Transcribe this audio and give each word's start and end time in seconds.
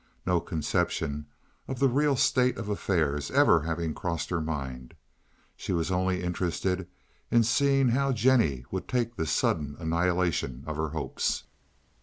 No 0.25 0.39
conception 0.39 1.27
of 1.67 1.77
the 1.77 1.87
real 1.87 2.15
state 2.15 2.57
of 2.57 2.69
affairs 2.69 3.29
ever 3.29 3.61
having 3.61 3.93
crossed 3.93 4.31
her 4.31 4.41
mind, 4.41 4.95
she 5.55 5.73
was 5.73 5.91
only 5.91 6.23
interested 6.23 6.87
in 7.29 7.43
seeing 7.43 7.89
how 7.89 8.11
Jennie 8.11 8.65
would 8.71 8.87
take 8.87 9.15
this 9.15 9.29
sudden 9.29 9.75
annihilation 9.77 10.63
of 10.65 10.75
her 10.75 10.89
hopes. 10.89 11.43